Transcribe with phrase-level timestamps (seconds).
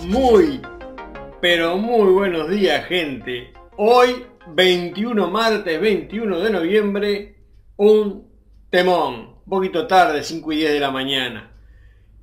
[0.00, 0.60] Muy,
[1.40, 3.52] pero muy buenos días gente.
[3.76, 7.36] Hoy, 21 martes, 21 de noviembre,
[7.76, 8.26] un
[8.70, 9.36] temón.
[9.44, 11.52] Un poquito tarde, 5 y 10 de la mañana.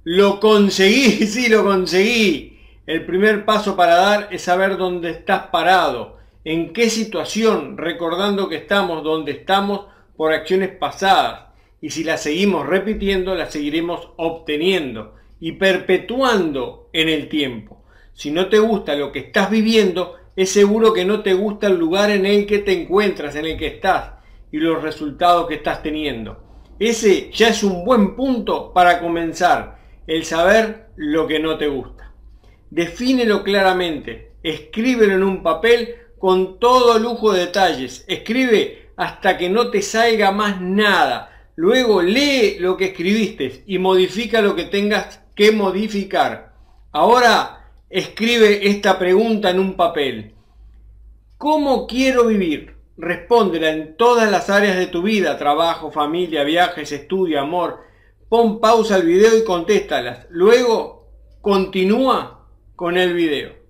[0.04, 2.60] Lo conseguí, sí, lo conseguí.
[2.86, 8.58] El primer paso para dar es saber dónde estás parado, en qué situación, recordando que
[8.58, 11.54] estamos donde estamos por acciones pasadas.
[11.82, 17.84] Y si las seguimos repitiendo, las seguiremos obteniendo y perpetuando en el tiempo.
[18.14, 21.78] Si no te gusta lo que estás viviendo, es seguro que no te gusta el
[21.78, 24.14] lugar en el que te encuentras, en el que estás
[24.52, 26.42] y los resultados que estás teniendo.
[26.80, 32.14] Ese ya es un buen punto para comenzar, el saber lo que no te gusta.
[32.70, 39.70] Defínelo claramente, escríbelo en un papel con todo lujo de detalles, escribe hasta que no
[39.70, 41.50] te salga más nada.
[41.56, 46.54] Luego lee lo que escribiste y modifica lo que tengas que modificar.
[46.92, 50.34] Ahora escribe esta pregunta en un papel.
[51.38, 52.76] ¿Cómo quiero vivir?
[52.98, 57.82] Respóndela en todas las áreas de tu vida, trabajo, familia, viajes, estudio, amor.
[58.30, 60.26] Pon pausa al video y contéstalas.
[60.30, 61.10] Luego
[61.42, 63.66] continúa con el video.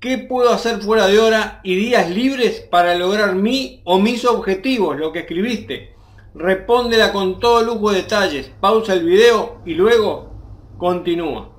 [0.00, 4.96] ¿Qué puedo hacer fuera de hora y días libres para lograr mi o mis objetivos?
[4.96, 5.94] Lo que escribiste.
[6.34, 8.50] Respóndela con todo lujo de detalles.
[8.60, 10.32] Pausa el video y luego
[10.78, 11.50] continúa.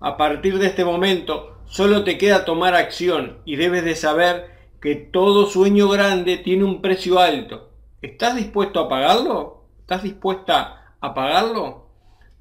[0.00, 4.94] A partir de este momento, solo te queda tomar acción y debes de saber que
[4.96, 7.70] todo sueño grande tiene un precio alto.
[8.02, 9.64] ¿Estás dispuesto a pagarlo?
[9.80, 11.86] ¿Estás dispuesta a pagarlo?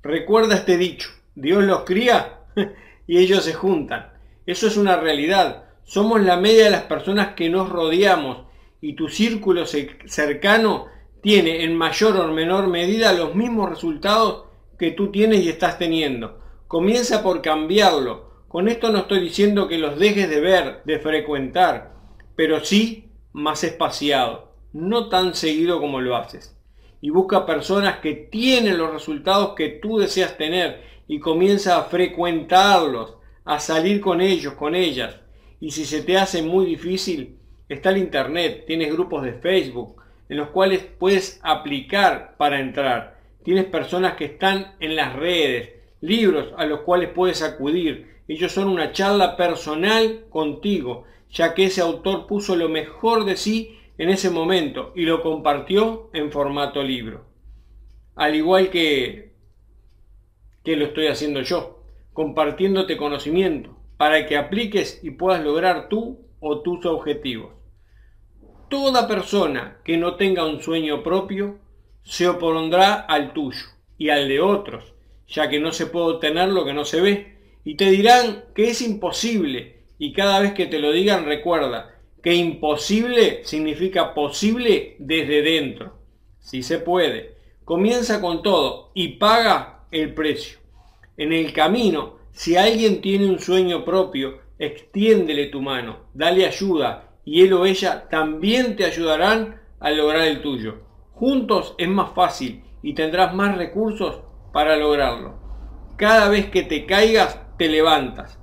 [0.01, 2.39] Recuerda este dicho, Dios los cría
[3.07, 4.11] y ellos se juntan.
[4.45, 5.63] Eso es una realidad.
[5.85, 8.39] Somos la media de las personas que nos rodeamos
[8.83, 10.87] y tu círculo cercano
[11.21, 14.43] tiene en mayor o menor medida los mismos resultados
[14.77, 16.41] que tú tienes y estás teniendo.
[16.67, 18.43] Comienza por cambiarlo.
[18.49, 21.93] Con esto no estoy diciendo que los dejes de ver, de frecuentar,
[22.35, 26.59] pero sí más espaciado, no tan seguido como lo haces.
[26.99, 33.16] Y busca personas que tienen los resultados que tú deseas tener y comienza a frecuentarlos,
[33.45, 35.22] a salir con ellos, con ellas.
[35.61, 37.39] Y si se te hace muy difícil,
[37.69, 43.19] está el Internet, tienes grupos de Facebook en los cuales puedes aplicar para entrar.
[43.44, 45.72] Tienes personas que están en las redes,
[46.02, 48.13] libros a los cuales puedes acudir.
[48.28, 53.78] Ellos son una charla personal contigo, ya que ese autor puso lo mejor de sí
[53.97, 57.25] en ese momento y lo compartió en formato libro.
[58.16, 59.34] Al igual que,
[60.63, 66.61] que lo estoy haciendo yo, compartiéndote conocimiento para que apliques y puedas lograr tú o
[66.61, 67.53] tus objetivos.
[68.69, 71.57] Toda persona que no tenga un sueño propio
[72.03, 73.65] se opondrá al tuyo
[73.97, 74.93] y al de otros
[75.27, 77.33] ya que no se puede obtener lo que no se ve.
[77.65, 82.33] Y te dirán que es imposible, y cada vez que te lo digan recuerda que
[82.33, 85.97] imposible significa posible desde dentro.
[86.39, 87.33] Si se puede.
[87.65, 90.59] Comienza con todo y paga el precio.
[91.17, 97.41] En el camino, si alguien tiene un sueño propio, extiéndele tu mano, dale ayuda y
[97.41, 100.81] él o ella también te ayudarán a lograr el tuyo.
[101.12, 104.22] Juntos es más fácil y tendrás más recursos
[104.52, 105.36] para lograrlo.
[105.97, 108.40] Cada vez que te caigas, te levantas.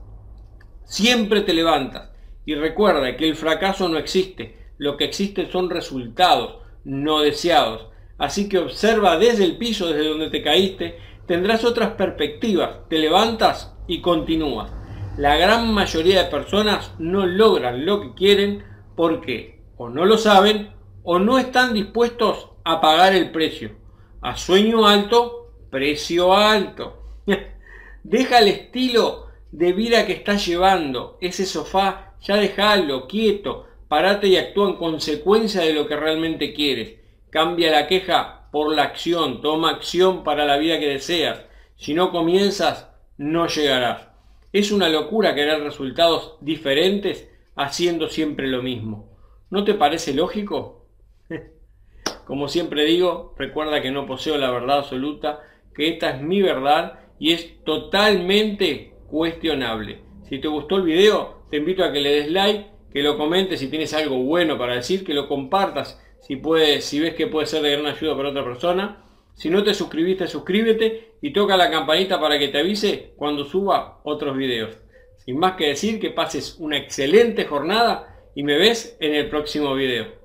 [0.84, 2.10] Siempre te levantas.
[2.46, 4.72] Y recuerda que el fracaso no existe.
[4.78, 7.88] Lo que existe son resultados no deseados.
[8.18, 12.88] Así que observa desde el piso, desde donde te caíste, tendrás otras perspectivas.
[12.88, 14.72] Te levantas y continúas.
[15.20, 18.64] La gran mayoría de personas no logran lo que quieren
[18.96, 20.72] porque o no lo saben
[21.02, 23.72] o no están dispuestos a pagar el precio.
[24.22, 27.02] A sueño alto precio alto.
[28.02, 34.38] Deja el estilo de vida que estás llevando, ese sofá, ya déjalo quieto, parate y
[34.38, 36.94] actúa en consecuencia de lo que realmente quieres.
[37.28, 41.42] Cambia la queja por la acción, toma acción para la vida que deseas.
[41.76, 44.09] Si no comienzas, no llegarás.
[44.52, 49.08] Es una locura querer resultados diferentes haciendo siempre lo mismo.
[49.48, 50.86] ¿No te parece lógico?
[52.24, 55.40] Como siempre digo, recuerda que no poseo la verdad absoluta
[55.74, 60.00] que esta es mi verdad y es totalmente cuestionable.
[60.28, 63.60] Si te gustó el video, te invito a que le des like, que lo comentes
[63.60, 67.46] si tienes algo bueno para decir, que lo compartas si, puedes, si ves que puede
[67.46, 69.04] ser de gran ayuda para otra persona.
[69.40, 74.02] Si no te suscribiste, suscríbete y toca la campanita para que te avise cuando suba
[74.04, 74.76] otros videos.
[75.16, 79.74] Sin más que decir, que pases una excelente jornada y me ves en el próximo
[79.74, 80.19] video.